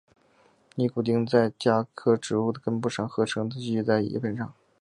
[0.73, 4.51] 尼古丁在茄科植物的根部上合成并蓄积在叶片上。